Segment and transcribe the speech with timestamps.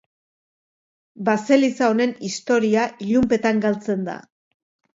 [1.27, 4.21] Baseliza honen historia ilunpetan galtzen da.